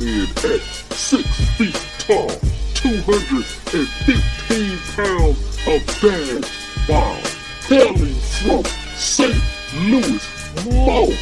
[0.00, 0.60] in at
[0.94, 2.30] six feet tall,
[2.74, 6.44] 215 pounds of bad
[6.88, 7.22] bomb,
[7.68, 8.64] hailing from
[8.96, 9.36] St.
[9.74, 10.24] Louis,
[10.66, 11.12] Mo,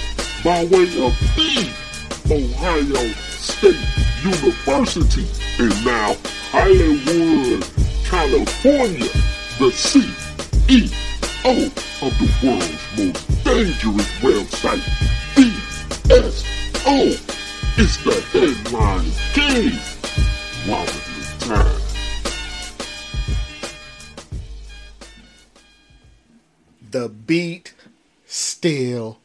[0.45, 1.69] by way of the
[2.31, 3.77] Ohio State
[4.23, 5.27] University,
[5.59, 6.15] and now
[6.51, 7.65] Hollywood,
[8.05, 9.11] California,
[9.59, 11.67] the CEO
[12.03, 14.85] of the world's most dangerous website,
[15.35, 17.07] BSO,
[17.79, 19.79] is the headline game.
[20.69, 20.91] Robert
[21.39, 21.81] time.
[26.91, 27.75] The beat
[28.27, 29.19] still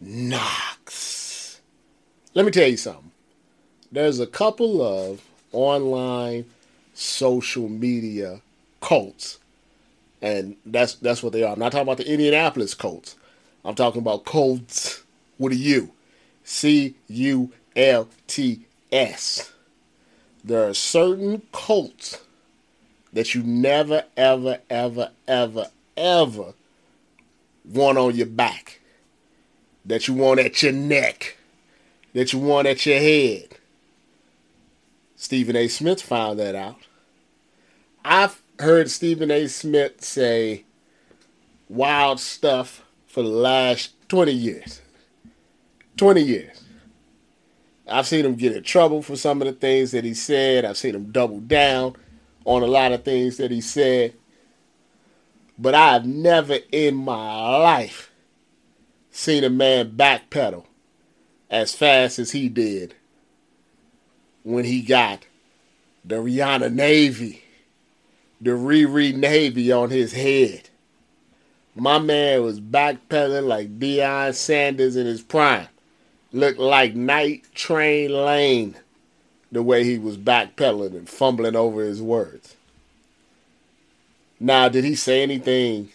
[0.00, 1.60] knocks.
[2.34, 3.12] Let me tell you something.
[3.92, 6.46] There's a couple of online
[6.94, 8.40] social media
[8.80, 9.38] cults,
[10.20, 11.52] and that's that's what they are.
[11.52, 13.14] I'm not talking about the Indianapolis Colts.
[13.64, 15.04] I'm talking about Colts
[15.38, 15.92] with a U,
[16.42, 19.52] C U L T S.
[20.42, 22.22] There are certain cults
[23.12, 26.54] that you never, ever, ever, ever, ever
[27.64, 28.80] want on your back,
[29.84, 31.38] that you want at your neck,
[32.12, 33.56] that you want at your head.
[35.16, 35.68] Stephen A.
[35.68, 36.76] Smith found that out.
[38.04, 39.46] I've heard Stephen A.
[39.46, 40.64] Smith say
[41.68, 44.82] wild stuff for the last 20 years.
[45.96, 46.63] 20 years.
[47.86, 50.64] I've seen him get in trouble for some of the things that he said.
[50.64, 51.96] I've seen him double down
[52.44, 54.14] on a lot of things that he said.
[55.58, 58.10] But I've never in my life
[59.10, 60.64] seen a man backpedal
[61.50, 62.94] as fast as he did
[64.42, 65.26] when he got
[66.04, 67.44] the Rihanna Navy,
[68.40, 70.68] the Riri Navy on his head.
[71.74, 75.68] My man was backpedaling like Deion Sanders in his prime.
[76.34, 78.74] Looked like Night Train Lane
[79.52, 82.56] the way he was backpedaling and fumbling over his words.
[84.40, 85.90] Now, did he say anything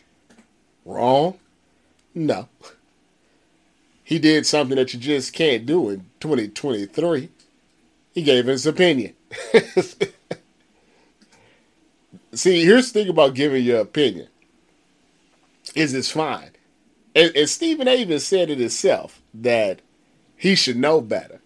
[0.86, 1.38] wrong?
[2.16, 2.48] No.
[4.06, 7.28] He did something that you just can't do in 2023.
[8.14, 9.16] He gave his opinion.
[12.34, 14.30] See, here's the thing about giving your opinion.
[15.76, 16.52] Is it's fine.
[17.14, 17.96] And, and Stephen A.
[17.96, 19.82] even said it himself that
[20.40, 21.42] he should know better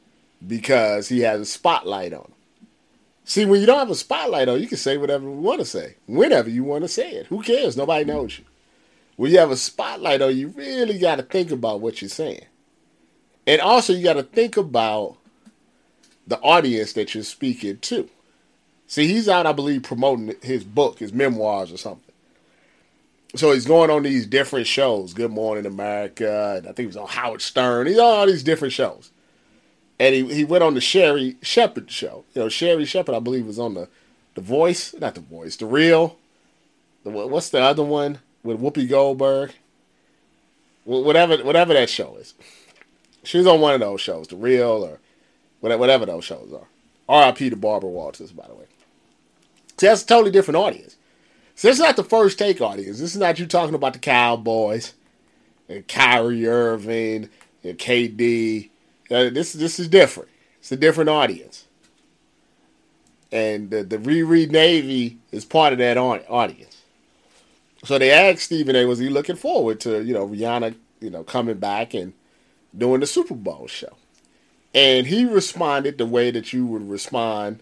[0.46, 2.34] because he has a spotlight on him.
[3.26, 5.66] See, when you don't have a spotlight on, you can say whatever you want to
[5.66, 7.26] say, whenever you want to say it.
[7.28, 7.76] Who cares?
[7.76, 8.46] Nobody knows you.
[9.16, 12.46] When you have a spotlight on, you really got to think about what you're saying.
[13.48, 15.18] And also, you got to think about
[16.28, 18.08] the audience that you're speaking to.
[18.86, 22.03] See, he's out, I believe, promoting his book, his memoirs or something.
[23.36, 25.14] So he's going on these different shows.
[25.14, 26.62] Good Morning America.
[26.64, 27.88] I think he was on Howard Stern.
[27.88, 29.12] He's on all these different shows.
[30.00, 32.26] And he, he went on the Sherri Shepherd show.
[32.34, 33.88] You know, Sherri Shepherd, I believe, was on the
[34.36, 36.18] the Voice, not the Voice, the Real.
[37.04, 39.54] The, what's the other one with Whoopi Goldberg?
[40.86, 42.34] Whatever, whatever that show is.
[43.24, 45.00] She was on one of those shows, the Real or
[45.60, 46.68] whatever those shows are.
[47.08, 47.50] R.I.P.
[47.52, 48.66] to Barbara Walters, by the way.
[49.78, 50.98] See, that's a totally different audience.
[51.56, 53.00] So this is not the first take audience.
[53.00, 54.94] This is not you talking about the Cowboys
[55.70, 57.30] and Kyrie Irving
[57.64, 58.70] and KD.
[59.12, 60.30] Uh, this this is different.
[60.60, 61.68] It's a different audience,
[63.32, 66.82] and the the Riri Navy is part of that audience.
[67.86, 68.86] So they asked Stephen A.
[68.86, 72.14] Was he looking forward to you know Rihanna you know coming back and
[72.76, 73.96] doing the Super Bowl show,
[74.74, 77.62] and he responded the way that you would respond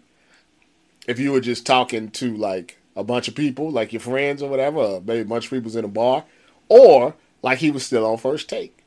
[1.08, 4.50] if you were just talking to like a bunch of people, like your friends or
[4.50, 6.26] whatever, maybe a bunch of people's in a bar,
[6.68, 8.78] or like he was still on first take.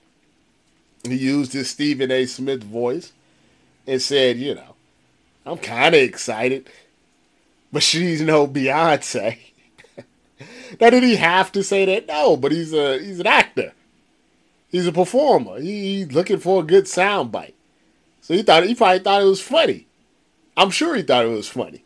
[1.03, 2.27] He used his Stephen A.
[2.27, 3.13] Smith voice
[3.87, 4.75] and said, you know,
[5.45, 6.69] I'm kind of excited,
[7.73, 9.39] but she's no Beyonce.
[10.81, 12.07] now, did he have to say that?
[12.07, 13.73] No, but he's a he's an actor.
[14.71, 15.61] He's a performer.
[15.61, 17.53] He, he's looking for a good soundbite.
[18.23, 19.87] So he thought he probably thought it was funny.
[20.57, 21.84] I'm sure he thought it was funny.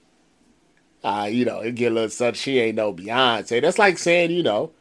[1.02, 3.62] Uh, you know, it get a little such she ain't no Beyonce.
[3.62, 4.72] That's like saying, you know,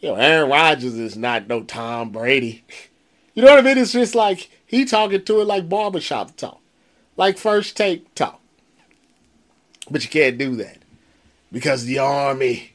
[0.00, 2.64] you know, Aaron Rodgers is not no Tom Brady.
[3.34, 3.78] You know what I mean?
[3.78, 6.60] It's just like he talking to it like barbershop talk,
[7.16, 8.40] like first take talk.
[9.90, 10.78] But you can't do that
[11.52, 12.72] because the Army,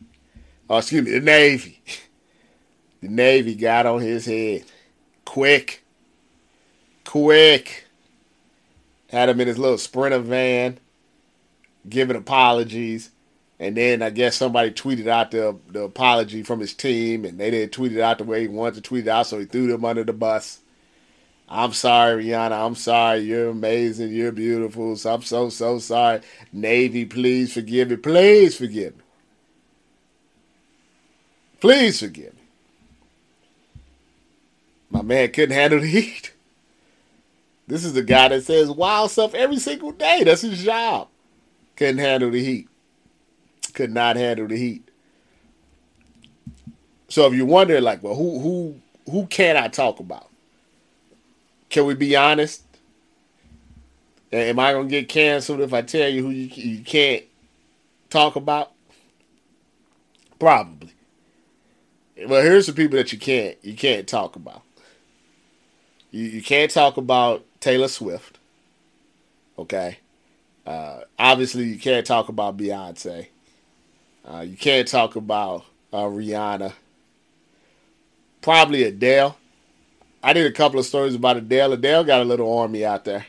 [0.67, 1.81] or excuse me, the Navy,
[3.01, 4.63] the Navy got on his head
[5.29, 5.83] quick,
[7.05, 7.85] quick.
[9.09, 10.79] Had him in his little sprinter van,
[11.87, 13.11] giving apologies.
[13.59, 17.51] And then I guess somebody tweeted out the, the apology from his team, and they
[17.51, 19.67] didn't tweet it out the way he wanted to tweet it out, so he threw
[19.67, 20.59] them under the bus.
[21.49, 22.65] I'm sorry, Rihanna.
[22.65, 23.19] I'm sorry.
[23.19, 24.13] You're amazing.
[24.13, 24.95] You're beautiful.
[24.95, 26.21] So I'm so, so sorry.
[26.53, 27.95] Navy, please forgive me.
[27.95, 29.03] Please forgive me.
[31.59, 32.41] Please forgive me.
[34.91, 36.33] My man couldn't handle the heat.
[37.67, 40.23] This is the guy that says wild stuff every single day.
[40.23, 41.07] That's his job.
[41.79, 42.67] Couldn't handle the heat.
[43.73, 44.85] Could not handle the heat.
[47.07, 50.27] So if you wonder, like, well, who who who can I talk about?
[51.69, 52.65] Can we be honest?
[54.33, 57.23] Am I gonna get canceled if I tell you who you, you can't
[58.09, 58.73] talk about?
[60.37, 60.91] Probably.
[62.27, 64.63] Well, here's the people that you can't you can't talk about.
[66.11, 68.37] You you can't talk about Taylor Swift.
[69.57, 69.99] Okay.
[70.65, 73.27] Uh, obviously, you can't talk about Beyonce.
[74.25, 76.73] Uh, you can't talk about uh, Rihanna
[78.41, 79.37] probably Adele.
[80.23, 81.73] I did a couple of stories about Adele.
[81.73, 83.25] Adele got a little army out there.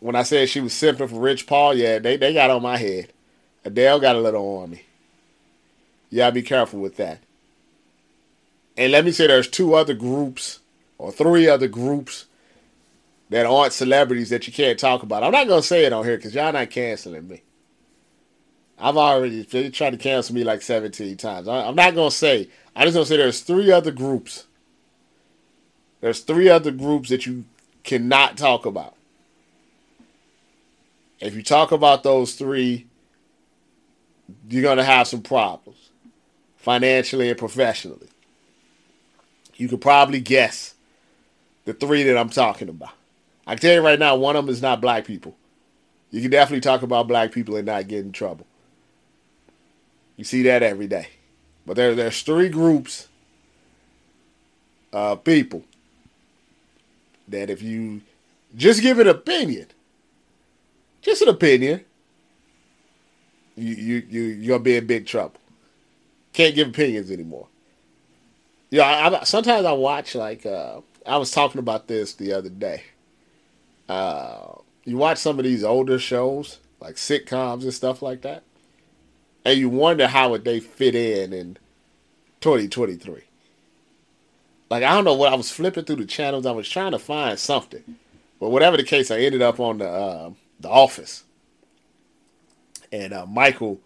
[0.00, 2.76] When I said she was simping for Rich Paul, yeah, they, they got on my
[2.76, 3.12] head.
[3.64, 4.84] Adele got a little army.
[6.14, 7.20] Gotta be careful with that.
[8.76, 10.60] And let me say there's two other groups
[10.96, 12.26] or three other groups
[13.30, 15.22] that aren't celebrities that you can't talk about.
[15.22, 17.42] I'm not gonna say it on here because y'all not canceling me.
[18.78, 21.48] I've already they tried to cancel me like 17 times.
[21.48, 22.48] I, am not gonna say.
[22.74, 24.46] I just gonna say there's three other groups.
[26.00, 27.44] There's three other groups that you
[27.82, 28.94] cannot talk about.
[31.20, 32.86] If you talk about those three,
[34.48, 35.90] you're gonna have some problems,
[36.56, 38.08] financially and professionally.
[39.56, 40.74] You could probably guess
[41.64, 42.92] the three that I'm talking about.
[43.48, 45.34] I can tell you right now, one of them is not black people.
[46.10, 48.46] You can definitely talk about black people and not get in trouble.
[50.18, 51.08] You see that every day.
[51.64, 53.08] But there, there's three groups
[54.92, 55.64] of people
[57.26, 58.02] that if you
[58.54, 59.66] just give an opinion,
[61.00, 61.84] just an opinion,
[63.56, 65.40] you you you gonna be in big trouble.
[66.34, 67.46] Can't give opinions anymore.
[68.70, 72.50] Yeah, I, I, sometimes I watch like uh, I was talking about this the other
[72.50, 72.82] day.
[73.88, 78.42] You watch some of these older shows like sitcoms and stuff like that
[79.48, 81.56] and you wonder how would they fit in in
[82.40, 83.22] 2023.
[84.70, 86.44] Like I don't know what I was flipping through the channels.
[86.44, 87.96] I was trying to find something,
[88.38, 90.30] but whatever the case, I ended up on the uh,
[90.60, 91.24] the Office,
[92.92, 93.80] and uh, Michael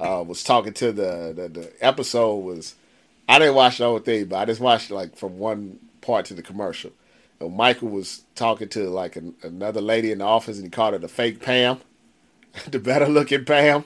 [0.00, 2.74] uh, was talking to the, the the episode was.
[3.26, 6.34] I didn't watch the whole thing, but I just watched like from one part to
[6.34, 6.92] the commercial.
[7.40, 10.98] Michael was talking to like an, another lady in the office, and he called her
[10.98, 11.80] the fake Pam,
[12.70, 13.84] the better looking Pam.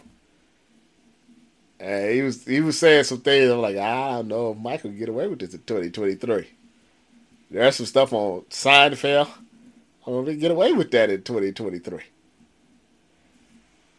[1.80, 3.50] And he was he was saying some things.
[3.50, 6.48] I'm like, I don't know if Michael can get away with this in 2023.
[7.50, 9.28] There's some stuff on Seinfeld.
[10.06, 12.00] I don't think get away with that in 2023.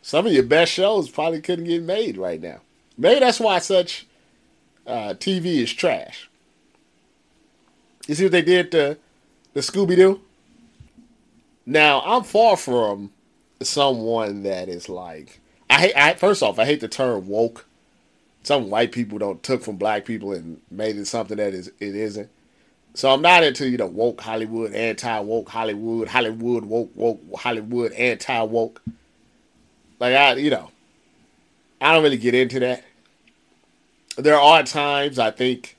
[0.02, 2.62] Some of your best shows probably couldn't get made right now.
[2.98, 4.08] Maybe that's why such
[4.86, 6.30] uh, TV is trash.
[8.08, 8.98] You see what they did to
[9.54, 10.22] the Scooby Doo?
[11.66, 13.12] Now I'm far from
[13.62, 15.40] someone that is like
[15.70, 15.96] I hate.
[15.96, 17.66] I, first off, I hate the term woke
[18.44, 21.96] some white people don't took from black people and made it something that is it
[21.96, 22.30] isn't.
[22.94, 27.92] So I'm not into you know woke Hollywood, anti woke Hollywood, Hollywood woke woke Hollywood
[27.94, 28.82] anti woke.
[30.00, 30.72] Like I you know,
[31.82, 32.84] I don't really get into that.
[34.18, 35.78] There are times I think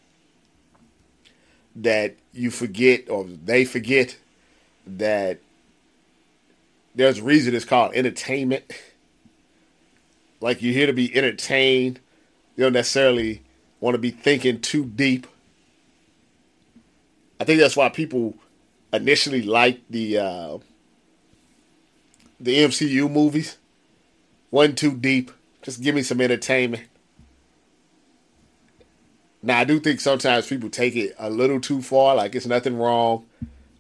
[1.76, 4.16] that you forget or they forget
[4.86, 5.38] that
[6.94, 8.64] there's a reason it's called entertainment.
[10.40, 12.00] Like you're here to be entertained
[12.60, 13.40] you don't necessarily
[13.80, 15.26] want to be thinking too deep.
[17.40, 18.34] I think that's why people
[18.92, 20.58] initially liked the uh,
[22.38, 23.56] the MCU movies.
[24.50, 25.30] wasn't too deep.
[25.62, 26.82] Just give me some entertainment.
[29.42, 32.14] Now I do think sometimes people take it a little too far.
[32.14, 33.26] Like it's nothing wrong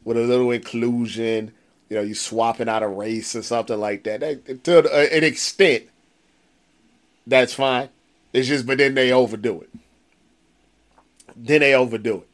[0.04, 1.52] with a little inclusion.
[1.88, 4.20] You know, you swapping out a race or something like that.
[4.20, 5.84] that to an extent,
[7.26, 7.88] that's fine.
[8.32, 9.70] It's just, but then they overdo it.
[11.36, 12.28] Then they overdo it.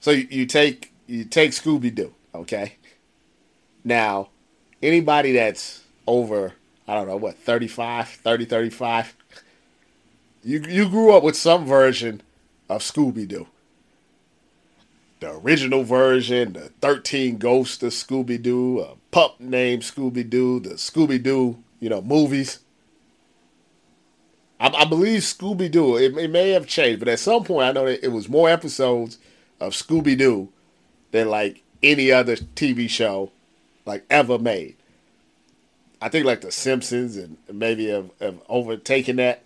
[0.00, 2.76] So you, you take you take Scooby Doo, okay?
[3.84, 4.28] Now,
[4.82, 6.54] anybody that's over,
[6.86, 9.14] I don't know, what, 35, 30, 35,
[10.42, 12.22] you, you grew up with some version
[12.68, 13.46] of Scooby Doo.
[15.20, 20.70] The original version, the 13 Ghosts of Scooby Doo, a pup named Scooby Doo, the
[20.70, 22.58] Scooby Doo, you know, movies.
[24.58, 25.96] I, I believe Scooby Doo.
[25.96, 28.48] It, it, may have changed, but at some point I know that it was more
[28.48, 29.18] episodes
[29.60, 30.48] of Scooby Doo
[31.12, 33.30] than like any other TV show
[33.86, 34.76] like ever made.
[36.00, 39.42] I think like The Simpsons and maybe have, have overtaken that.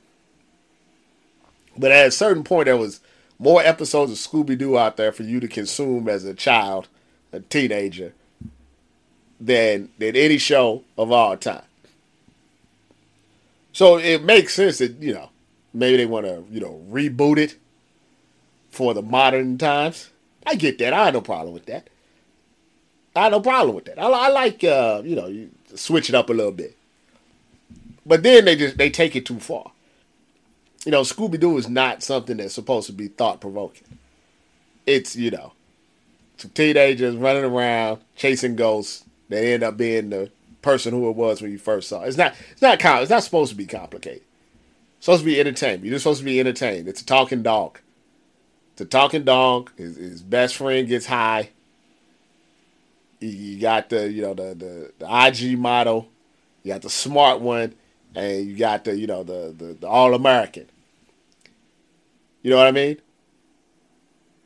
[1.78, 3.00] But at a certain point, there was
[3.38, 6.88] more episodes of Scooby Doo out there for you to consume as a child,
[7.32, 8.14] a teenager,
[9.40, 11.62] than than any show of all time.
[13.72, 15.30] So it makes sense that you know
[15.74, 17.56] maybe they want to you know reboot it
[18.70, 20.10] for the modern times.
[20.46, 20.92] I get that.
[20.92, 21.88] I have no problem with that.
[23.14, 23.98] I have no problem with that.
[23.98, 26.76] I, I like uh, you know you switch it up a little bit,
[28.06, 29.72] but then they just they take it too far.
[30.86, 33.98] You know, Scooby Doo is not something that's supposed to be thought provoking.
[34.86, 35.52] It's you know,
[36.36, 39.04] some teenagers running around chasing ghosts.
[39.28, 40.30] They end up being the
[40.62, 42.02] person who it was when you first saw.
[42.02, 42.08] It.
[42.08, 42.34] It's not.
[42.52, 42.78] It's not.
[42.78, 44.22] Com- it's not supposed to be complicated.
[44.98, 45.86] It's supposed to be entertainment.
[45.86, 46.86] You're just supposed to be entertained.
[46.86, 47.80] It's a talking dog.
[48.74, 49.72] It's a talking dog.
[49.76, 51.50] His, his best friend gets high.
[53.18, 56.06] You got the you know the the, the IG model.
[56.62, 57.74] You got the smart one,
[58.14, 60.68] and you got the you know the the, the all American.
[62.46, 62.98] You know what I mean?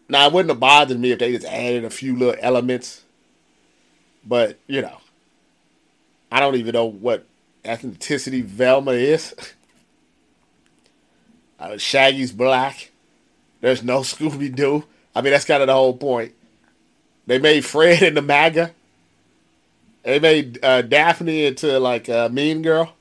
[0.09, 3.05] Now it wouldn't have bothered me if they just added a few little elements,
[4.25, 4.97] but you know,
[6.33, 7.27] I don't even know what
[7.63, 9.35] ethnicity Velma is.
[11.61, 12.91] uh, Shaggy's black.
[13.61, 14.85] There's no Scooby Doo.
[15.15, 16.33] I mean, that's kind of the whole point.
[17.27, 18.73] They made Fred into MAGA.
[20.05, 22.95] They made uh, Daphne into like a mean girl.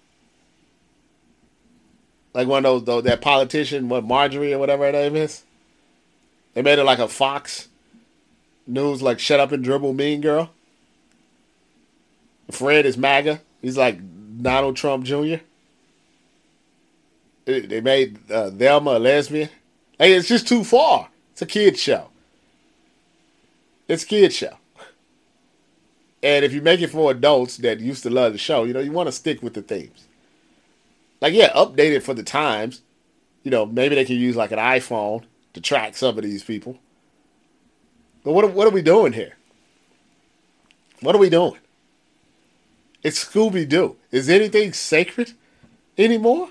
[2.33, 5.43] Like one of those, that politician, what Marjorie or whatever her name is.
[6.53, 7.67] They made it like a Fox
[8.67, 10.51] News, like shut up and dribble mean girl.
[12.51, 13.41] Fred is MAGA.
[13.61, 13.99] He's like
[14.41, 15.37] Donald Trump Jr.
[17.45, 19.49] They made uh, Velma a lesbian.
[19.99, 21.09] Like it's just too far.
[21.31, 22.09] It's a kid show.
[23.87, 24.53] It's a kid show.
[26.21, 28.81] And if you make it for adults that used to love the show, you know,
[28.81, 30.05] you want to stick with the themes.
[31.21, 32.81] Like, yeah, update it for the times.
[33.43, 35.23] You know, maybe they can use like an iPhone
[35.53, 36.77] to track some of these people.
[38.23, 39.37] But what, what are we doing here?
[41.01, 41.57] What are we doing?
[43.03, 43.95] It's Scooby Doo.
[44.11, 45.31] Is anything sacred
[45.97, 46.49] anymore?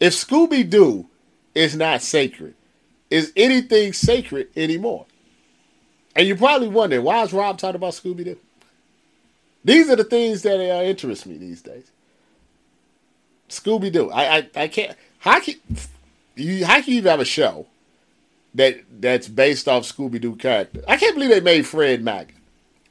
[0.00, 1.06] If Scooby Doo
[1.54, 2.54] is not sacred,
[3.10, 5.06] is anything sacred anymore?
[6.16, 8.38] And you're probably wondering, why is Rob talking about Scooby Doo?
[9.64, 11.90] These are the things that uh, interest me these days.
[13.52, 14.10] Scooby Doo.
[14.10, 14.96] I, I I can't.
[15.18, 15.54] How can
[16.36, 16.64] you?
[16.64, 17.66] How can you have a show
[18.54, 20.82] that that's based off Scooby Doo character?
[20.88, 22.34] I can't believe they made Fred Mac.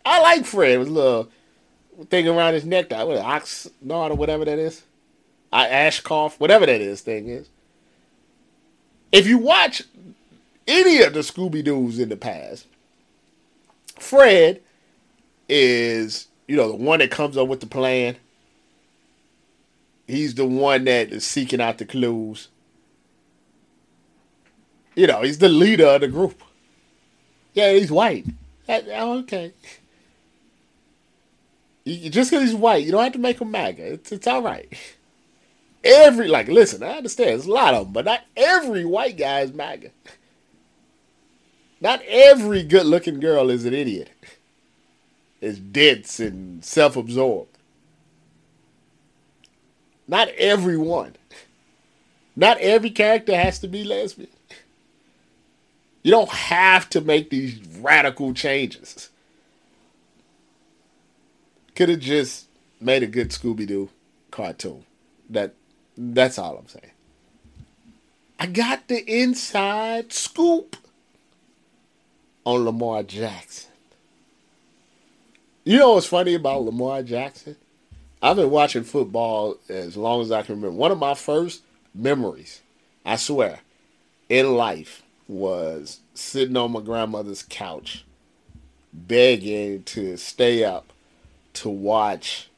[0.06, 1.30] I like Fred with a little
[2.10, 2.90] thing around his neck.
[2.90, 4.84] That what Oxnard or whatever that is.
[5.52, 7.50] I ash cough, whatever that is thing is.
[9.12, 9.84] If you watch
[10.68, 12.68] any of the Scooby Doo's in the past,
[14.00, 14.62] Fred
[15.50, 18.16] is, you know, the one that comes up with the plan.
[20.08, 22.50] He's the one that is seeking out the clues.
[24.96, 26.42] You know, he's the leader of the group.
[27.54, 28.26] Yeah, he's white.
[28.70, 29.54] okay.
[31.86, 33.94] Just because he's white, you don't have to make him MAGA.
[33.94, 34.72] It's, it's all right.
[35.84, 37.30] Every, like, listen, I understand.
[37.30, 39.90] There's a lot of them, but not every white guy is MAGA.
[41.80, 44.12] Not every good looking girl is an idiot,
[45.42, 47.51] is dense and self absorbed.
[50.12, 51.16] Not everyone.
[52.36, 54.30] Not every character has to be lesbian.
[56.04, 59.10] You don't have to make these radical changes.
[61.76, 62.48] Could have just
[62.82, 63.90] made a good Scooby Doo
[64.32, 64.84] cartoon.
[65.30, 65.54] That
[65.98, 66.92] that's all I'm saying.
[68.38, 70.76] I got the inside scoop
[72.44, 73.72] on Lamar Jackson.
[75.64, 77.56] You know what's funny about Lamar Jackson?
[78.22, 80.78] I've been watching football as long as I can remember.
[80.78, 81.64] One of my first
[81.96, 82.62] memories,
[83.06, 83.60] I swear,
[84.30, 88.06] in life was sitting on my grandmother's couch
[88.94, 90.92] begging to stay up
[91.54, 92.50] to watch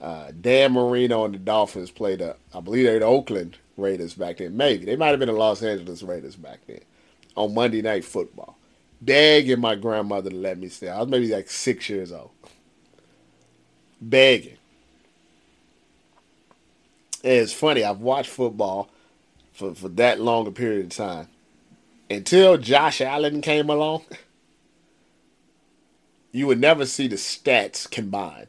[0.00, 4.14] uh, Dan Marino and the Dolphins play the, I believe they were the Oakland Raiders
[4.14, 4.56] back then.
[4.56, 4.84] Maybe.
[4.84, 6.80] They might have been the Los Angeles Raiders back then
[7.36, 8.58] on Monday Night Football
[9.00, 10.88] begging my grandmother to let me stay.
[10.88, 12.30] I was maybe like six years old.
[14.00, 14.57] Begging.
[17.30, 18.88] It's funny, I've watched football
[19.52, 21.28] for, for that long a period of time.
[22.08, 24.04] Until Josh Allen came along,
[26.32, 28.46] you would never see the stats combined.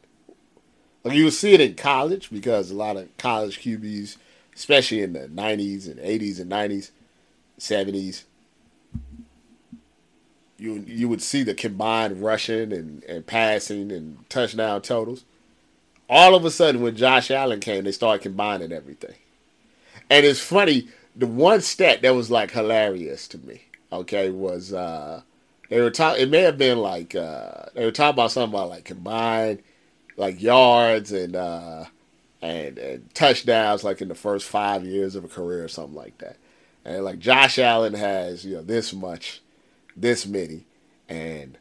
[1.04, 4.16] Like you would see it in college because a lot of college QBs,
[4.56, 6.92] especially in the 90s and 80s and 90s,
[7.60, 8.24] 70s,
[10.58, 15.26] you you would see the combined rushing and, and passing and touchdown totals.
[16.10, 19.16] All of a sudden, when Josh Allen came, they started combining everything.
[20.10, 23.62] And it's funny, the one stat that was like hilarious to me,
[23.92, 25.22] okay, was uh
[25.70, 28.70] they were talking it may have been like uh they were talking about something about
[28.70, 29.62] like combined
[30.18, 31.86] like yards and uh
[32.42, 36.18] and, and touchdowns like in the first five years of a career or something like
[36.20, 36.38] that.
[36.86, 39.42] And like Josh Allen has, you know, this much,
[39.96, 40.66] this many,
[41.08, 41.58] and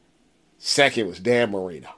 [0.58, 1.97] second was Dan Marino.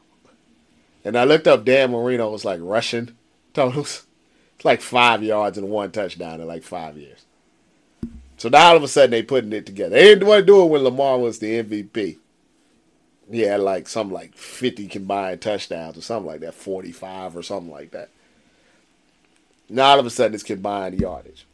[1.04, 3.16] And I looked up Dan Marino was like rushing
[3.54, 4.04] totals.
[4.57, 7.25] It's like five yards and one touchdown in like five years.
[8.37, 9.97] So now all of a sudden they putting it together.
[9.97, 12.19] They didn't want to do it when Lamar was the MVP.
[13.30, 17.73] He had like something like 50 combined touchdowns or something like that, 45 or something
[17.73, 18.11] like that.
[19.69, 21.47] Now all of a sudden it's combined yardage.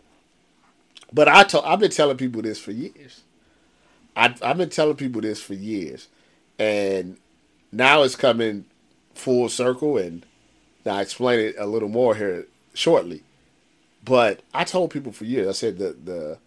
[1.13, 3.23] But I told I've been telling people this for years.
[4.17, 6.09] I, I've been telling people this for years,
[6.59, 7.19] and
[7.71, 8.65] now it's coming
[9.17, 9.99] full circle.
[9.99, 10.25] And
[10.85, 13.23] I explain it a little more here shortly.
[14.05, 15.49] But I told people for years.
[15.49, 16.39] I said the the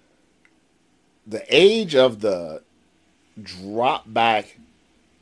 [1.27, 2.63] the age of the
[3.41, 4.57] drop back,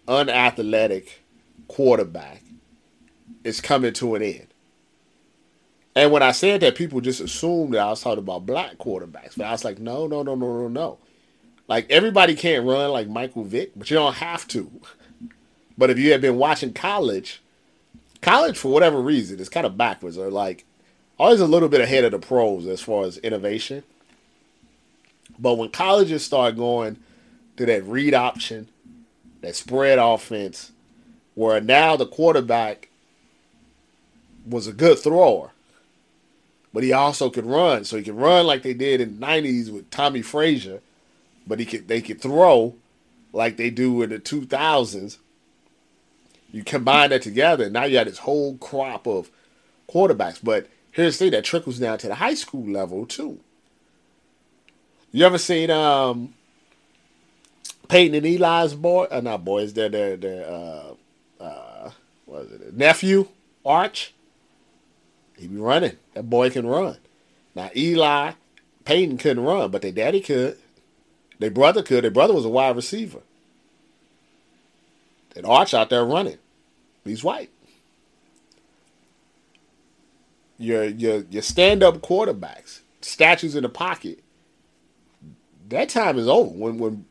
[0.08, 1.22] unathletic
[1.68, 2.42] quarterback
[3.44, 4.48] is coming to an end.
[5.96, 9.36] And when I said that, people just assumed that I was talking about black quarterbacks.
[9.36, 10.98] But I was like, no, no, no, no, no, no.
[11.68, 14.72] Like everybody can't run like Michael Vick, but you don't have to.
[15.78, 17.42] But if you have been watching college,
[18.22, 20.66] college for whatever reason is kind of backwards or like
[21.20, 23.84] always a little bit ahead of the pros as far as innovation.
[25.40, 26.98] But when colleges start going
[27.58, 28.70] to that read option,
[29.42, 30.72] that spread offense,
[31.36, 32.90] where now the quarterback
[34.46, 35.52] was a good thrower
[36.78, 37.84] but he also could run.
[37.86, 40.82] So he could run like they did in the '90s with Tommie Frazier,
[41.48, 42.76] but he could they could throw
[43.34, 45.18] like they do in the 2000s.
[46.58, 49.30] You combine that together, now you got this whole crop of
[49.88, 50.40] quarterbacks.
[50.42, 53.40] But here's the thing that trickles down to the high school level too.
[55.12, 56.34] You ever seen um
[57.90, 59.06] Peyton and Eli's boy?
[59.12, 60.94] Uh, not boys, they're their their uh,
[61.40, 61.92] uh,
[62.26, 62.74] what is it?
[62.76, 63.28] Nephew
[63.64, 64.16] Arch.
[65.38, 65.98] He be running.
[66.16, 66.98] That boy can run.
[67.54, 68.32] Now Eli,
[68.84, 70.58] Peyton couldn't run, but their daddy could.
[71.38, 72.04] Their brother could.
[72.04, 73.20] Their brother was a wide receiver.
[75.36, 76.40] And Arch out there running.
[77.08, 77.50] He's white.
[80.58, 84.20] Your your your stand up quarterbacks, statues in the pocket.
[85.70, 86.50] That time is over.
[86.50, 87.06] When when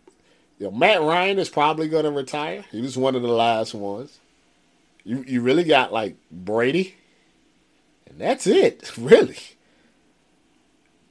[0.58, 2.64] you know, Matt Ryan is probably going to retire.
[2.72, 4.18] He was one of the last ones.
[5.04, 6.94] You you really got like Brady
[8.16, 9.38] and that's it, really.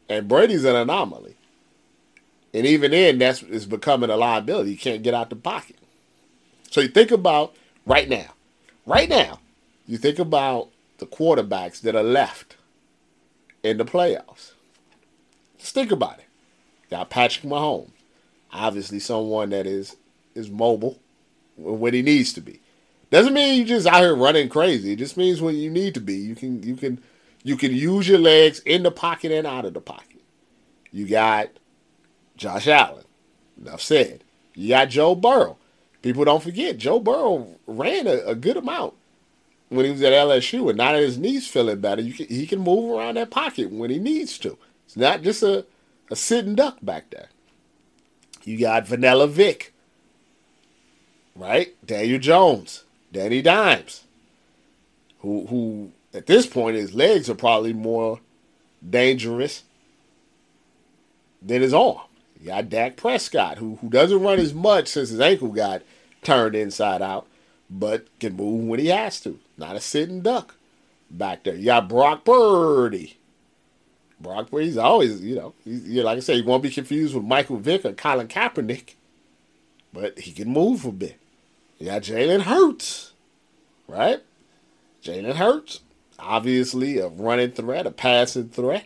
[0.09, 1.35] And Brady's an anomaly.
[2.53, 4.71] And even then, that's is becoming a liability.
[4.71, 5.77] You can't get out the pocket.
[6.71, 8.33] So you think about right now,
[8.85, 9.39] right now,
[9.87, 12.57] you think about the quarterbacks that are left
[13.63, 14.51] in the playoffs.
[15.57, 16.25] Just think about it.
[16.89, 17.89] Got Patrick Mahomes,
[18.51, 19.97] obviously someone that is
[20.35, 20.99] is mobile
[21.57, 22.59] when he needs to be.
[23.09, 24.93] Doesn't mean you just out here running crazy.
[24.93, 27.01] It just means when you need to be, you can you can
[27.43, 30.21] you can use your legs in the pocket and out of the pocket.
[30.91, 31.49] You got
[32.37, 33.05] Josh Allen.
[33.59, 34.23] Enough said.
[34.53, 35.57] You got Joe Burrow.
[36.05, 38.93] People don't forget Joe Burrow ran a, a good amount
[39.69, 42.59] when he was at LSU, and now that his knees feeling better, can, he can
[42.59, 44.55] move around that pocket when he needs to.
[44.85, 45.65] It's not just a,
[46.11, 47.29] a sitting duck back there.
[48.43, 49.73] You got Vanilla Vick,
[51.35, 51.73] right?
[51.83, 52.83] Daniel Jones.
[53.11, 54.03] Danny Dimes,
[55.21, 58.19] who who at this point his legs are probably more
[58.87, 59.63] dangerous
[61.41, 62.01] than his arm.
[62.39, 65.81] You got Dak Prescott, who who doesn't run as much since his ankle got
[66.25, 67.27] turned inside out,
[67.69, 69.39] but can move when he has to.
[69.57, 70.55] Not a sitting duck
[71.09, 71.55] back there.
[71.55, 73.17] You got Brock Purdy.
[74.19, 77.57] Brock Purdy's always, you know, you like I said, he won't be confused with Michael
[77.57, 78.95] Vick or Colin Kaepernick,
[79.93, 81.19] but he can move a bit.
[81.77, 83.13] You got Jalen Hurts,
[83.87, 84.21] right?
[85.03, 85.81] Jalen Hurts,
[86.17, 88.85] obviously a running threat, a passing threat.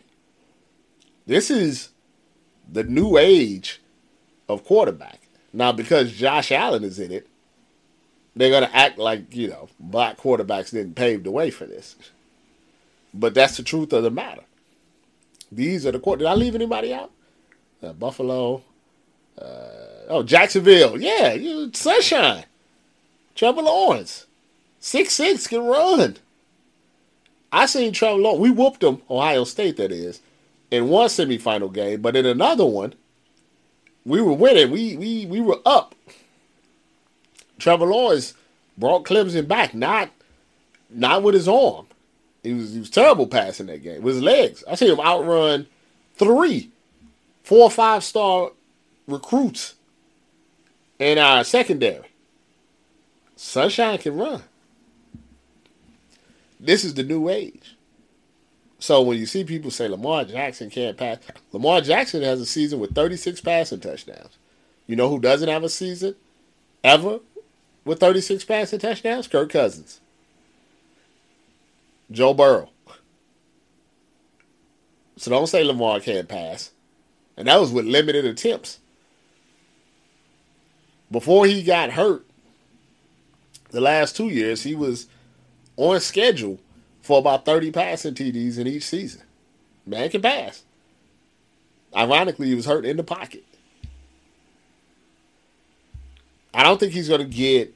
[1.27, 1.89] This is
[2.71, 3.81] the new age
[4.47, 5.18] of quarterback.
[5.53, 7.27] Now, because Josh Allen is in it,
[8.35, 11.95] they're going to act like, you know, black quarterbacks didn't pave the way for this.
[13.13, 14.43] But that's the truth of the matter.
[15.51, 16.19] These are the court.
[16.19, 17.11] Did I leave anybody out?
[17.81, 18.61] Uh, Buffalo.
[19.37, 21.01] Uh, oh, Jacksonville.
[21.01, 22.45] Yeah, you, sunshine.
[23.35, 24.25] Trevor Lawrence,
[24.79, 26.17] six six can run.
[27.51, 28.41] I seen Trevor Lawrence.
[28.41, 30.19] We whooped them, Ohio State that is,
[30.69, 32.93] in one semifinal game, but in another one,
[34.09, 34.71] we were winning.
[34.71, 35.95] We we we were up
[37.59, 38.33] Trevor Lawrence
[38.77, 40.09] brought Clemson back, not
[40.89, 41.87] not with his arm.
[42.41, 44.63] He was he was terrible passing that game with his legs.
[44.67, 45.67] I see him outrun
[46.15, 46.71] three,
[47.43, 48.51] four or five star
[49.07, 49.75] recruits
[50.97, 52.07] in our secondary.
[53.35, 54.43] Sunshine can run.
[56.59, 57.75] This is the new age.
[58.79, 61.17] So when you see people say Lamar Jackson can't pass,
[61.51, 64.37] Lamar Jackson has a season with 36 passing touchdowns.
[64.87, 66.15] You know who doesn't have a season
[66.83, 67.19] ever
[67.83, 69.27] with 36 passing touchdowns?
[69.27, 69.99] Kirk Cousins.
[72.09, 72.69] Joe Burrow.
[75.17, 76.71] So don't say Lamar can't pass.
[77.35, 78.79] And that was with limited attempts.
[81.11, 82.25] Before he got hurt,
[83.71, 85.07] the last two years, he was
[85.75, 86.59] on schedule
[87.09, 89.23] for about 30 passing TDs in each season.
[89.83, 90.61] Man can pass.
[91.97, 93.43] Ironically, he was hurt in the pocket.
[96.53, 97.73] I don't think he's going to get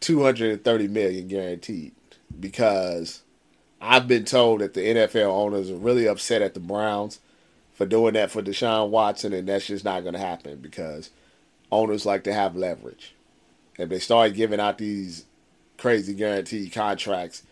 [0.00, 1.92] 230 million guaranteed
[2.40, 3.20] because
[3.82, 7.20] I've been told that the NFL owners are really upset at the Browns
[7.74, 11.10] for doing that for Deshaun Watson, and that's just not going to happen because
[11.70, 13.14] owners like to have leverage.
[13.76, 15.26] If they start giving out these
[15.76, 17.42] crazy guaranteed contracts,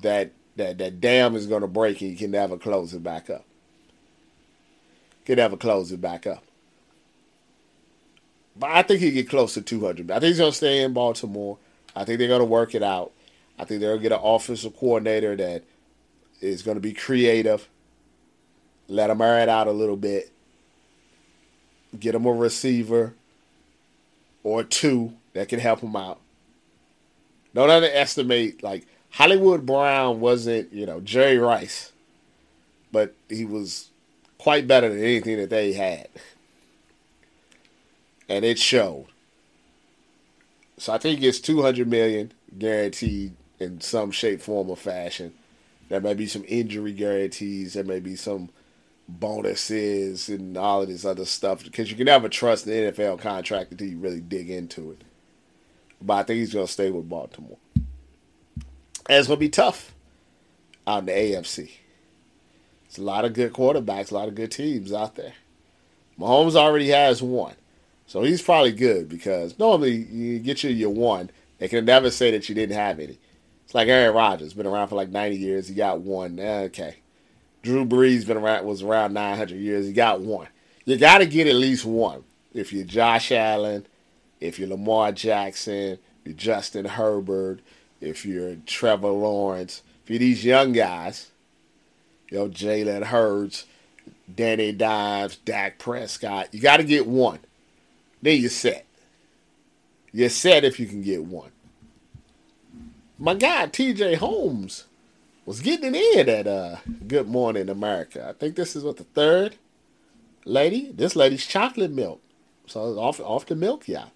[0.00, 3.30] that that that dam is going to break and you can never close it back
[3.30, 3.44] up.
[5.24, 6.42] Can never close it back up.
[8.56, 10.10] But I think he get close to 200.
[10.10, 11.58] I think he's going to stay in Baltimore.
[11.96, 13.12] I think they're going to work it out.
[13.58, 15.64] I think they'll get an offensive coordinator that
[16.40, 17.68] is going to be creative.
[18.88, 20.30] Let him air it out a little bit.
[21.98, 23.14] Get him a receiver
[24.42, 26.20] or two that can help him out.
[27.54, 31.92] Don't underestimate like Hollywood Brown wasn't, you know, Jerry Rice,
[32.90, 33.90] but he was
[34.38, 36.08] quite better than anything that they had.
[38.28, 39.06] And it showed.
[40.78, 45.34] So I think it's 200 million guaranteed in some shape, form, or fashion.
[45.90, 47.74] There may be some injury guarantees.
[47.74, 48.48] There may be some
[49.06, 53.72] bonuses and all of this other stuff because you can never trust the NFL contract
[53.72, 55.02] until you really dig into it.
[56.00, 57.58] But I think he's going to stay with Baltimore.
[59.08, 59.92] And it's going to be tough
[60.86, 61.70] out in the AFC.
[62.86, 65.34] It's a lot of good quarterbacks, a lot of good teams out there.
[66.18, 67.54] Mahomes already has one.
[68.06, 71.30] So he's probably good because normally you get you your one.
[71.58, 73.18] They can never say that you didn't have any.
[73.64, 75.68] It's like Aaron Rodgers, been around for like 90 years.
[75.68, 76.38] He got one.
[76.38, 76.96] Eh, okay.
[77.62, 79.86] Drew Brees been around was around 900 years.
[79.86, 80.48] He got one.
[80.84, 82.24] You got to get at least one.
[82.52, 83.86] If you're Josh Allen,
[84.40, 87.60] if you're Lamar Jackson, you're Justin Herbert,
[88.02, 91.30] if you're Trevor Lawrence, if you're these young guys,
[92.30, 93.66] you know Jalen Hurts,
[94.34, 97.40] Danny Dimes, Dak Prescott, you got to get one.
[98.20, 98.86] Then you're set.
[100.12, 101.50] You're set if you can get one
[103.22, 104.86] my guy TJ Holmes
[105.46, 108.28] was getting in at uh, Good Morning America.
[108.28, 109.54] I think this is what the third
[110.44, 110.90] lady.
[110.92, 112.20] This lady's chocolate milk.
[112.66, 114.06] So off off the milk, yeah.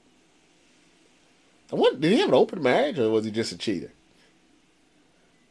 [1.70, 3.90] Did he have an open marriage or was he just a cheater?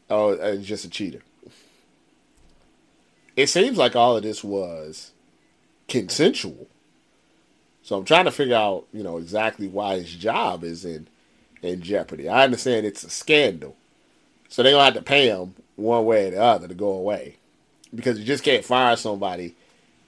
[0.10, 1.22] Oh, uh, just a cheater.
[3.36, 5.12] It seems like all of this was
[5.88, 6.68] consensual.
[7.84, 11.08] So I'm trying to figure out, you know, exactly why his job is in
[11.62, 12.30] in jeopardy.
[12.30, 13.76] I understand it's a scandal.
[14.50, 17.38] So they're to have to pay him one way or the other to go away.
[17.94, 19.56] Because you just can't fire somebody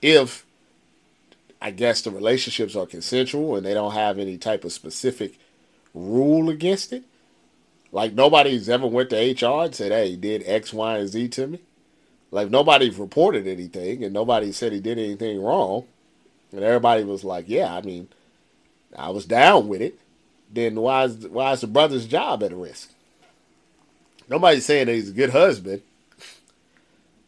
[0.01, 0.45] if,
[1.61, 5.39] I guess, the relationships are consensual and they don't have any type of specific
[5.97, 7.03] rule against it.
[7.91, 11.29] Like nobody's ever went to HR and said, hey, he did X, Y, and Z
[11.29, 11.60] to me.
[12.31, 15.86] Like nobody's reported anything and nobody said he did anything wrong.
[16.51, 18.07] And everybody was like, yeah, I mean,
[18.95, 19.99] I was down with it
[20.51, 22.91] then why is why is the brother's job at risk?
[24.29, 25.81] Nobody's saying that he's a good husband,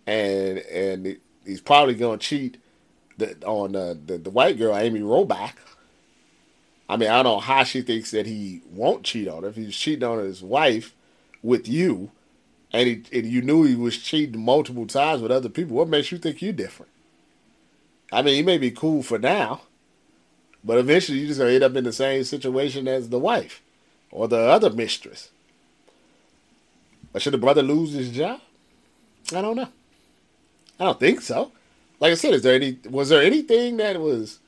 [0.07, 2.61] and and he's probably to cheat
[3.17, 5.53] the, on the, the, the white girl Amy Robach.
[6.89, 9.49] I mean, I don't know how she thinks that he won't cheat on her.
[9.49, 10.95] If he's cheating on his wife
[11.43, 12.09] with you,
[12.73, 16.11] and, he, and you knew he was cheating multiple times with other people, what makes
[16.11, 16.91] you think you're different?
[18.11, 19.61] I mean, he may be cool for now,
[20.63, 23.61] but eventually, you're just gonna end up in the same situation as the wife
[24.11, 25.29] or the other mistress.
[27.13, 28.41] But should the brother lose his job?
[29.33, 29.69] I don't know.
[30.79, 31.51] I don't think so.
[31.99, 34.39] Like I said, is there any was there anything that was,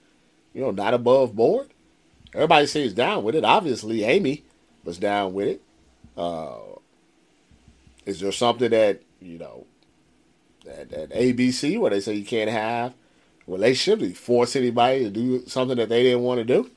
[0.54, 1.68] you know, not above board?
[2.34, 3.44] Everybody seems down with it.
[3.44, 4.44] Obviously, Amy
[4.84, 5.62] was down with it.
[6.16, 6.60] Uh,
[8.06, 9.66] is there something that you know
[10.68, 12.94] at, at ABC where they say you can't have
[13.48, 14.00] relationship?
[14.00, 16.72] Did he force anybody to do something that they didn't want to do?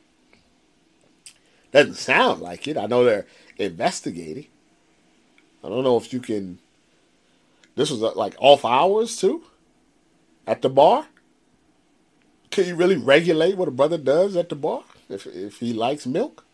[1.73, 2.77] Doesn't sound like it.
[2.77, 4.47] I know they're investigating.
[5.63, 6.59] I don't know if you can.
[7.77, 9.45] This was uh, like off hours too,
[10.47, 11.07] at the bar.
[12.51, 14.85] Can you really regulate what a brother does at the bar
[15.15, 16.45] if if he likes milk,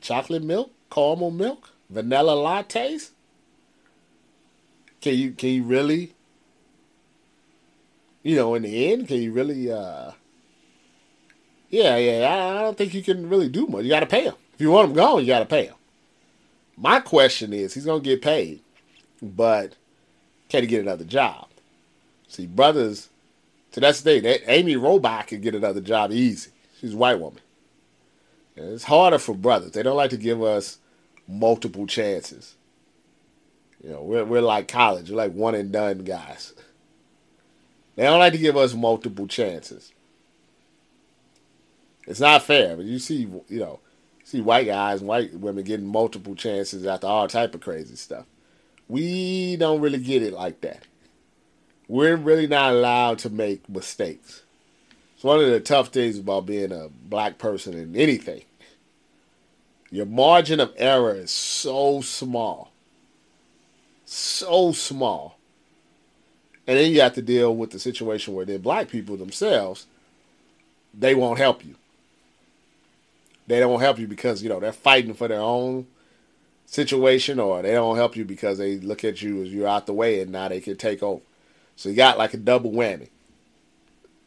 [0.00, 3.10] chocolate milk, caramel milk, vanilla lattes?
[5.00, 6.14] Can you can you really?
[8.22, 9.70] You know, in the end, can you really?
[9.70, 10.12] uh
[11.70, 12.56] Yeah, yeah.
[12.58, 13.84] I don't think you can really do much.
[13.84, 15.20] You got to pay him if you want him gone.
[15.20, 15.74] You got to pay him.
[16.76, 18.60] My question is, he's gonna get paid,
[19.22, 19.76] but
[20.48, 21.48] can he get another job?
[22.28, 23.10] See, brothers,
[23.72, 26.50] to that day, that Amy Robach can get another job easy.
[26.80, 27.40] She's a white woman.
[28.56, 29.72] It's harder for brothers.
[29.72, 30.78] They don't like to give us
[31.26, 32.54] multiple chances.
[33.82, 35.10] You know, we're we're like college.
[35.10, 36.54] We're like one and done guys.
[37.96, 39.92] They don't like to give us multiple chances.
[42.06, 43.80] It's not fair, but you see, you know,
[44.24, 48.26] see white guys and white women getting multiple chances after all type of crazy stuff.
[48.88, 50.82] We don't really get it like that.
[51.88, 54.43] We're really not allowed to make mistakes.
[55.14, 58.42] It's one of the tough things about being a black person in anything.
[59.90, 62.72] Your margin of error is so small.
[64.04, 65.38] So small.
[66.66, 69.86] And then you have to deal with the situation where then black people themselves,
[70.92, 71.76] they won't help you.
[73.46, 75.86] They don't help you because, you know, they're fighting for their own
[76.66, 79.92] situation or they don't help you because they look at you as you're out the
[79.92, 81.22] way and now they can take over.
[81.76, 83.08] So you got like a double whammy.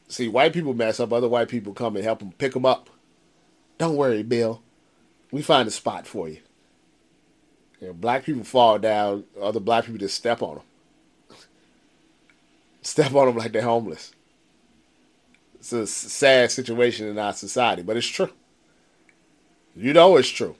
[0.08, 2.89] See, white people mess up, other white people come and help them pick them up.
[3.78, 4.62] Don't worry, Bill.
[5.32, 6.39] We find a spot for you.
[7.82, 11.38] you know, black people fall down, other black people just step on them.
[12.82, 14.13] step on them like they're homeless.
[15.60, 18.30] It's a sad situation in our society, but it's true.
[19.76, 20.56] You know it's true.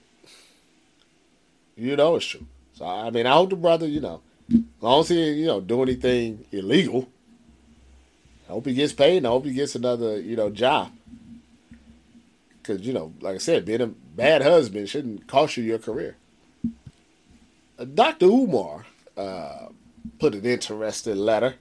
[1.78, 2.46] You know it's true.
[2.74, 5.62] So I mean, I hope the brother, you know, as long as he, you know,
[5.62, 7.08] do anything illegal,
[8.48, 9.18] I hope he gets paid.
[9.18, 10.92] And I hope he gets another, you know, job.
[12.58, 16.16] Because you know, like I said, being a bad husband shouldn't cost you your career.
[17.80, 18.26] Uh, Dr.
[18.26, 19.68] Umar uh,
[20.20, 21.56] put an interesting letter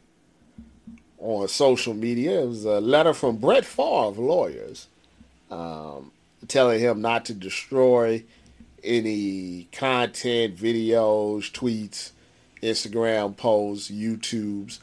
[1.18, 2.42] on social media.
[2.42, 4.88] It was a letter from Brett Favre lawyers.
[5.50, 6.10] Um,
[6.48, 8.22] telling him not to destroy
[8.82, 12.12] any content, videos, tweets,
[12.62, 14.78] Instagram posts, YouTubes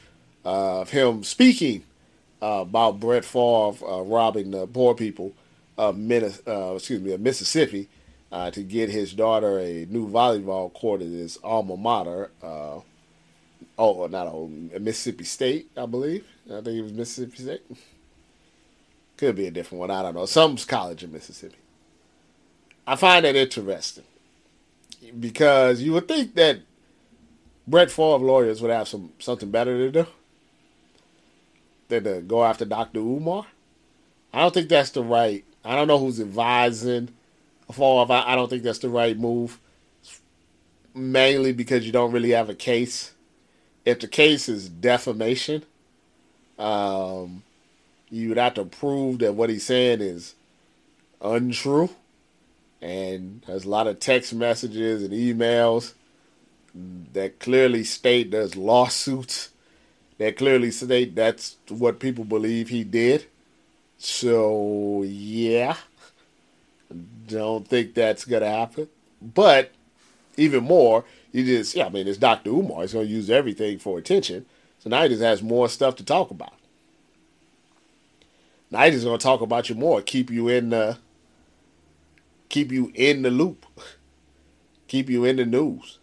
[0.45, 1.83] uh, of him speaking
[2.43, 5.33] uh, about Brett Favre uh, robbing the poor people
[5.77, 7.87] of uh, excuse me, of Mississippi
[8.33, 12.31] uh, to get his daughter a new volleyball court at his alma mater.
[12.43, 12.81] Uh,
[13.79, 16.25] oh, not a Mississippi State, I believe.
[16.47, 17.61] I think it was Mississippi State.
[19.15, 19.91] Could be a different one.
[19.91, 20.25] I don't know.
[20.25, 21.55] Some college in Mississippi.
[22.85, 24.03] I find that interesting
[25.17, 26.59] because you would think that
[27.65, 30.07] Brett Favre lawyers would have some something better to do
[31.99, 32.99] than to go after Dr.
[32.99, 33.45] Umar.
[34.33, 35.43] I don't think that's the right.
[35.63, 37.09] I don't know who's advising
[37.71, 38.23] Favre.
[38.25, 39.59] I don't think that's the right move.
[40.93, 43.13] Mainly because you don't really have a case.
[43.85, 45.63] If the case is defamation,
[46.59, 47.43] um,
[48.09, 50.35] you would have to prove that what he's saying is
[51.21, 51.89] untrue.
[52.81, 55.93] And there's a lot of text messages and emails
[57.13, 59.49] that clearly state there's lawsuits
[60.23, 63.25] that clearly state that's what people believe he did.
[63.97, 65.75] So, yeah,
[67.27, 68.87] don't think that's to happen.
[69.21, 69.71] But
[70.37, 72.51] even more, you just, yeah, I mean, it's Dr.
[72.51, 72.81] Umar.
[72.81, 74.45] He's to use everything for attention.
[74.79, 76.53] So now he just has more stuff to talk about.
[78.71, 80.97] Now he's to talk about you more, keep you in the
[82.47, 83.65] keep you in the loop,
[84.87, 85.99] keep you in the news.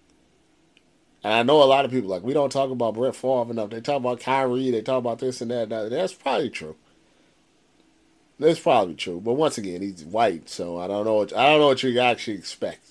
[1.23, 3.71] And I know a lot of people like we don't talk about Brett Favre enough.
[3.71, 5.65] They talk about Kyrie, they talk about this and that.
[5.65, 5.91] And that.
[5.91, 6.77] That's probably true.
[8.39, 9.21] That's probably true.
[9.21, 11.15] But once again, he's white, so I don't know.
[11.15, 12.87] What, I don't know what you actually expect.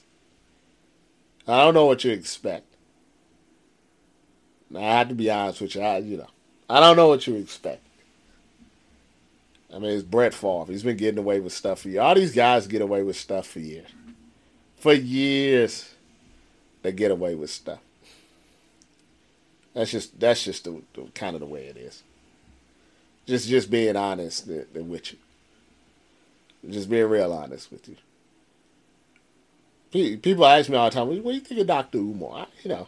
[1.47, 2.65] I don't know what you expect.
[4.69, 5.81] Now, I have to be honest with you.
[5.81, 6.27] I, you know,
[6.69, 7.81] I don't know what you expect.
[9.73, 10.71] I mean, it's Brett Favre.
[10.71, 12.01] He's been getting away with stuff for years.
[12.01, 13.87] All these guys get away with stuff for years.
[14.77, 15.95] For years,
[16.83, 17.79] they get away with stuff.
[19.73, 22.03] That's just that's just the, the kind of the way it is.
[23.27, 25.17] Just just being honest with you.
[26.69, 27.95] Just being real honest with you.
[30.17, 32.87] People ask me all the time, "What do you think of Doctor Umar?" You know,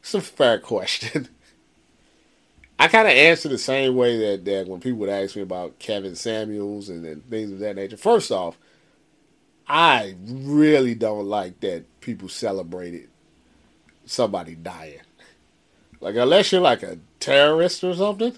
[0.00, 1.28] it's a fair question.
[2.78, 5.78] I kind of answer the same way that, that when people would ask me about
[5.78, 7.96] Kevin Samuels and, and things of that nature.
[7.96, 8.58] First off,
[9.66, 13.08] I really don't like that people celebrated
[14.06, 15.00] somebody dying.
[16.00, 18.36] Like unless you're like a terrorist or something,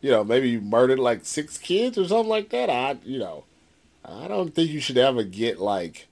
[0.00, 2.70] you know, maybe you murdered like six kids or something like that.
[2.70, 3.44] I, you know,
[4.04, 6.08] I don't think you should ever get like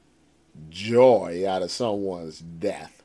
[0.70, 3.02] joy out of someone's death.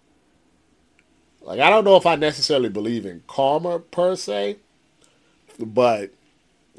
[1.41, 4.57] Like I don't know if I necessarily believe in karma per se,
[5.59, 6.11] but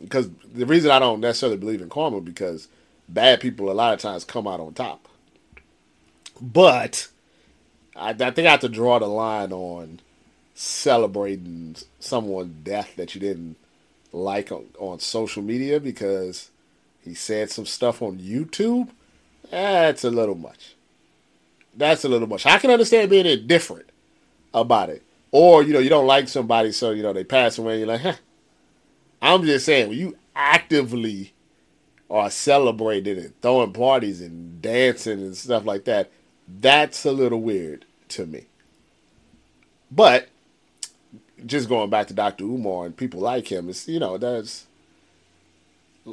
[0.01, 2.69] because the reason I don't necessarily believe in karma because
[3.09, 5.09] bad people a lot of times come out on top.
[6.41, 7.09] But
[7.97, 10.01] I, I think I have to draw the line on
[10.55, 13.57] celebrating someone's death that you didn't
[14.13, 16.51] like on, on social media because
[17.03, 18.89] he said some stuff on YouTube.
[19.51, 20.75] That's a little much.
[21.77, 22.47] That's a little much.
[22.47, 23.91] I can understand being indifferent
[24.53, 25.03] about it.
[25.33, 27.89] Or, you know, you don't like somebody, so, you know, they pass away, and you're
[27.89, 28.15] like, huh.
[29.23, 31.33] I'm just saying, when you actively
[32.11, 36.11] are celebrating and throwing parties and dancing and stuff like that,
[36.59, 38.47] that's a little weird to me.
[39.91, 40.29] But
[41.45, 42.45] just going back to Dr.
[42.45, 44.67] Umar and people like him, it's you know, that's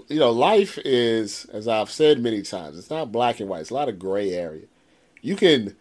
[0.08, 3.62] you know, life is, as I've said many times, it's not black and white.
[3.62, 4.66] It's a lot of gray area.
[5.22, 5.76] You can,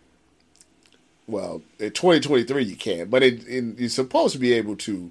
[1.26, 5.10] well, in 2023 you can, but it, you're supposed to be able to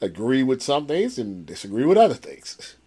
[0.00, 2.76] agree with some things and disagree with other things.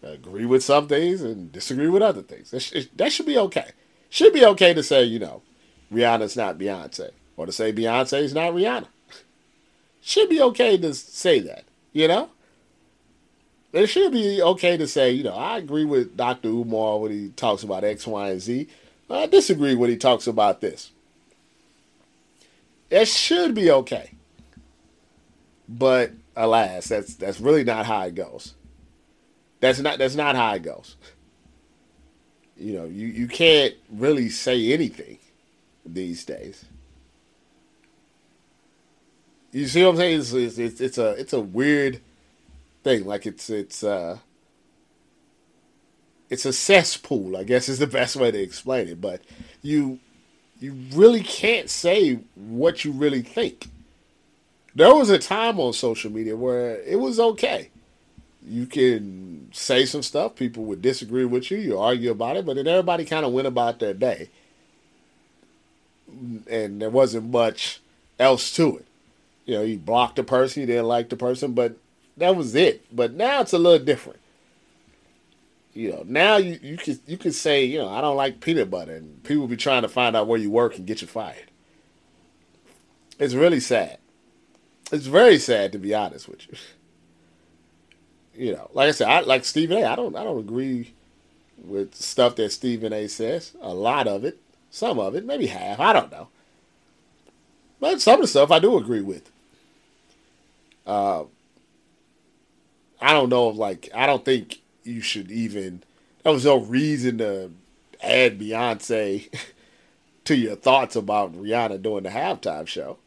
[0.00, 2.52] Agree with some things and disagree with other things.
[2.52, 3.72] That, sh- that should be okay.
[4.10, 5.42] Should be okay to say, you know,
[5.92, 8.86] Rihanna's not Beyonce, or to say Beyonce's not Rihanna.
[10.00, 12.30] Should be okay to say that, you know?
[13.72, 16.48] It should be okay to say, you know, I agree with Dr.
[16.48, 18.66] Umar when he talks about X, Y, and Z.
[19.10, 20.90] I disagree when he talks about this.
[22.90, 24.12] It should be okay.
[25.68, 28.54] But alas, that's that's really not how it goes.
[29.60, 30.96] That's not that's not how it goes.
[32.58, 35.18] You know, you, you can't really say anything
[35.86, 36.64] these days.
[39.52, 40.20] You see what I'm saying?
[40.20, 42.00] It's, it's, it's, a it's a weird
[42.82, 43.06] thing.
[43.06, 44.18] Like it's it's uh
[46.28, 49.00] it's a cesspool, I guess is the best way to explain it.
[49.00, 49.22] But
[49.62, 50.00] you
[50.60, 53.68] you really can't say what you really think.
[54.74, 57.70] There was a time on social media where it was okay.
[58.48, 62.56] You can say some stuff, people would disagree with you, you argue about it, but
[62.56, 64.30] then everybody kind of went about their day.
[66.50, 67.80] And there wasn't much
[68.18, 68.86] else to it.
[69.44, 71.76] You know, you blocked the person, you didn't like the person, but
[72.16, 72.84] that was it.
[72.94, 74.18] But now it's a little different.
[75.74, 78.70] You know, now you, you can you can say, you know, I don't like peanut
[78.70, 81.50] butter and people be trying to find out where you work and get you fired.
[83.18, 83.98] It's really sad.
[84.90, 86.58] It's very sad to be honest with you.
[88.38, 89.84] You know, like I said, I like Stephen A.
[89.84, 90.94] I don't I don't agree
[91.64, 93.08] with stuff that Stephen A.
[93.08, 93.52] says.
[93.60, 94.38] A lot of it,
[94.70, 95.80] some of it, maybe half.
[95.80, 96.28] I don't know.
[97.80, 99.28] But some of the stuff I do agree with.
[100.86, 101.24] Uh,
[103.00, 103.48] I don't know.
[103.48, 105.82] Like, I don't think you should even.
[106.22, 107.50] There was no reason to
[108.00, 109.32] add Beyonce
[110.24, 112.98] to your thoughts about Rihanna doing the halftime show.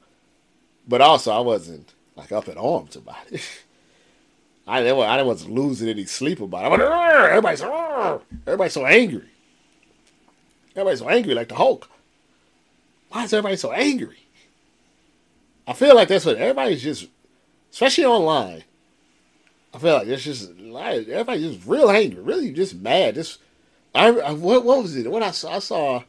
[0.88, 3.41] But also, I wasn't like up in arms about it.
[4.71, 6.65] I didn't, I wasn't losing any sleep about it.
[6.65, 7.62] I went, everybody's
[8.47, 9.27] everybody's so angry.
[10.71, 11.89] Everybody's so angry, like the Hulk.
[13.10, 14.19] Why is everybody so angry?
[15.67, 17.07] I feel like that's what everybody's just,
[17.69, 18.63] especially online.
[19.73, 23.15] I feel like it's just like everybody's just real angry, really just mad.
[23.15, 23.39] Just
[23.93, 25.12] I, I what what was it?
[25.12, 26.03] What I saw, I saw,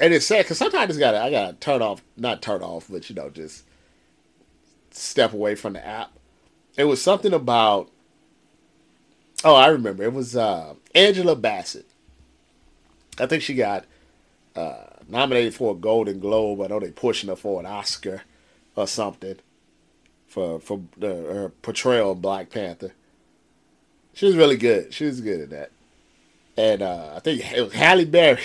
[0.00, 3.08] and it's sad because sometimes I gotta I gotta turn off, not turn off, but
[3.08, 3.62] you know just
[4.90, 6.10] step away from the app.
[6.78, 7.90] It was something about.
[9.44, 10.04] Oh, I remember.
[10.04, 11.86] It was uh, Angela Bassett.
[13.18, 13.84] I think she got
[14.54, 16.60] uh, nominated for a Golden Globe.
[16.60, 18.22] I know they pushing her for an Oscar
[18.76, 19.36] or something
[20.28, 22.92] for for her portrayal of Black Panther.
[24.14, 24.94] She was really good.
[24.94, 25.70] She was good at that.
[26.56, 28.42] And uh, I think it was Halle Berry.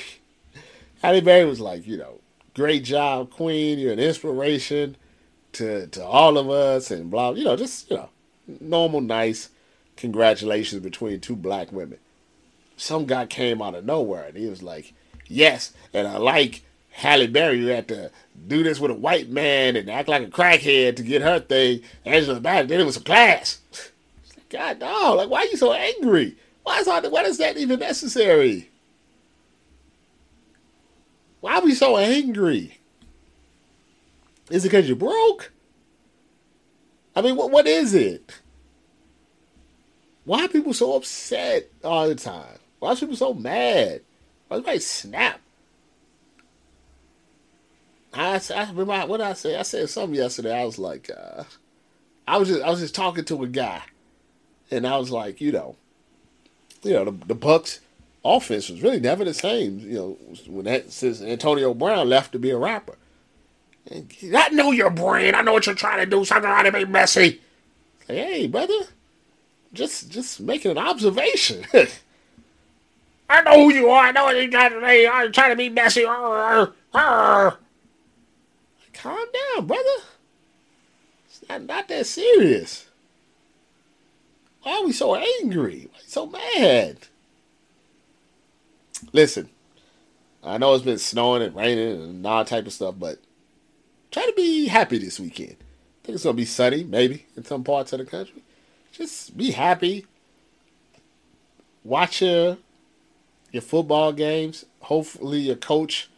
[1.03, 2.19] Halle Berry was like, you know,
[2.55, 3.77] great job, Queen.
[3.77, 4.97] You're an inspiration
[5.53, 7.31] to to all of us, and blah.
[7.31, 8.09] You know, just you know,
[8.47, 9.49] normal, nice
[9.95, 11.99] congratulations between two black women.
[12.77, 14.93] Some guy came out of nowhere and he was like,
[15.27, 17.59] "Yes," and I like Halle Berry.
[17.59, 18.11] You had to
[18.47, 21.81] do this with a white man and act like a crackhead to get her thing.
[22.05, 23.59] Angela Bassett, then it was a class.
[24.49, 25.15] God, no!
[25.15, 26.35] Like, why are you so angry?
[26.63, 28.69] Why is all, why is that even necessary?
[31.41, 32.77] Why are we so angry?
[34.49, 35.52] Is it because you're broke?
[37.15, 38.41] I mean, what what is it?
[40.25, 42.59] Why are people so upset all the time?
[42.79, 44.01] Why are people so mad?
[44.47, 45.39] Why everybody snap?
[48.13, 49.59] I, I remember what I said.
[49.59, 50.55] I said something yesterday.
[50.55, 51.43] I was like, uh,
[52.27, 53.81] I was just I was just talking to a guy,
[54.71, 55.75] and I was like, you know,
[56.83, 57.79] you know, the, the Bucs
[58.23, 59.79] offense was really never the same.
[59.79, 62.95] You know, when that since Antonio Brown left to be a rapper.
[63.91, 65.35] I know your brain.
[65.35, 66.23] I know what you're trying to do.
[66.23, 67.41] Something trying to be messy.
[68.07, 68.87] hey, brother,
[69.73, 71.65] just just making an observation.
[73.29, 74.05] I know who you are.
[74.05, 75.09] I know what you're trying to do.
[75.11, 76.03] I'm trying to be messy.
[76.03, 77.57] Calm
[79.01, 79.89] down, brother.
[81.25, 82.87] It's not, not that serious.
[84.61, 85.89] Why are we so angry?
[85.91, 86.97] Why so mad?
[89.11, 89.49] Listen,
[90.43, 93.19] I know it's been snowing and raining and all type of stuff, but
[94.13, 95.57] try to be happy this weekend.
[95.59, 98.43] I think it's gonna be sunny, maybe in some parts of the country.
[98.93, 100.05] Just be happy.
[101.83, 102.57] Watch your
[103.51, 104.65] your football games.
[104.81, 106.09] Hopefully, your coach,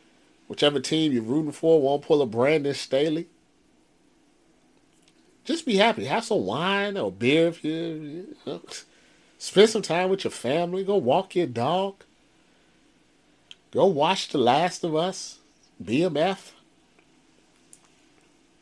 [0.47, 3.27] whichever team you're rooting for, won't pull a Brandon Staley.
[5.45, 6.05] Just be happy.
[6.05, 8.61] Have some wine or beer if you, you know.
[9.37, 10.83] Spend some time with your family.
[10.83, 12.03] Go walk your dog.
[13.71, 15.37] Go watch The Last of Us.
[15.83, 16.54] BMF.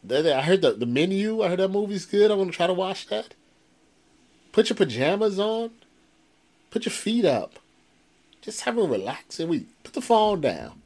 [0.10, 1.42] I heard the, the menu.
[1.42, 2.32] I heard that movie's good.
[2.32, 3.34] I want to try to watch that.
[4.52, 5.72] Put your pajamas on.
[6.70, 7.60] Put your feet up.
[8.42, 9.68] Just have a relaxing week.
[9.84, 10.82] Put the phone down.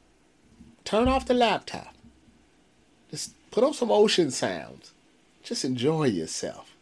[0.84, 1.94] Turn off the laptop.
[3.10, 4.92] Just put on some ocean sounds.
[5.42, 6.74] Just enjoy yourself.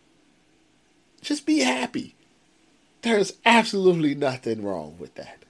[1.22, 2.14] Just be happy.
[3.02, 5.44] There's absolutely nothing wrong with that.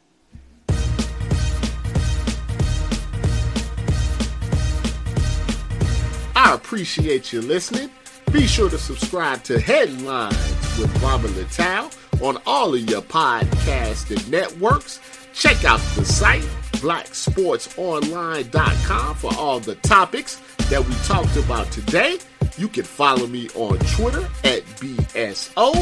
[6.47, 7.91] I appreciate you listening.
[8.31, 10.39] Be sure to subscribe to Headlines
[10.79, 11.93] with Robert Littal
[12.23, 15.01] on all of your podcasting networks.
[15.35, 16.45] Check out the site,
[16.75, 20.41] blacksportsonline.com, for all the topics
[20.71, 22.19] that we talked about today.
[22.57, 25.75] You can follow me on Twitter at BSO,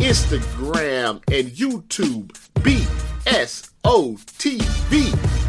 [0.00, 2.32] Instagram, and YouTube,
[2.64, 2.82] BSOTV.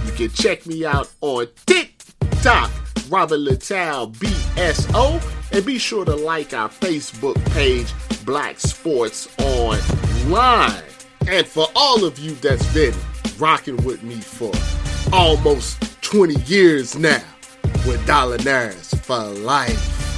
[0.05, 2.69] You can check me out on TikTok
[3.09, 7.91] Robert Littal BSO, and be sure to like our Facebook page,
[8.25, 10.83] Black Sports Online.
[11.27, 12.93] And for all of you that's been
[13.37, 14.51] rocking with me for
[15.13, 17.23] almost 20 years now,
[17.87, 20.08] with Dollar for life.